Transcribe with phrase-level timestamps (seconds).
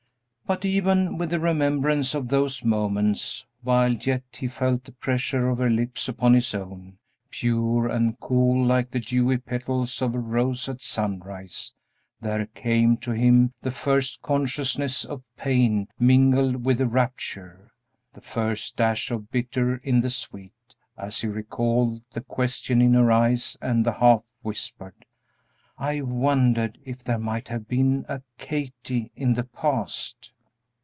[0.51, 5.59] But even with the remembrance of those moments, while yet he felt the pressure of
[5.59, 6.97] her lips upon his own,
[7.29, 11.73] pure and cool like the dewy petals of a rose at sunrise,
[12.19, 17.71] there came to him the first consciousness of pain mingled with the rapture,
[18.11, 23.09] the first dash of bitter in the sweet, as he recalled the question in her
[23.09, 25.05] eyes and the half whispered,
[25.77, 30.33] "I wondered if there might have been a 'Kathie' in the past."